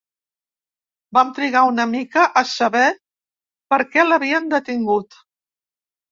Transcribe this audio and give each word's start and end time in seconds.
Vam 1.17 1.33
trigar 1.33 1.59
una 1.71 1.83
mica 1.91 2.23
a 2.41 2.41
saber 2.51 2.85
per 3.73 3.79
què 3.91 4.05
l'havien 4.07 4.49
detingut. 4.55 5.19